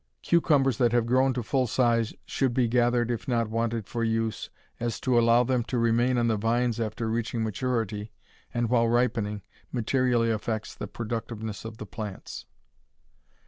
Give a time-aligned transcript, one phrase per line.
[0.23, 4.49] Cucumbers that have grown to full size should be gathered if not wanted for use,
[4.79, 8.11] as to allow them to remain on the vines after reaching maturity,
[8.51, 12.47] and while ripening, materially affects the productiveness of the plants.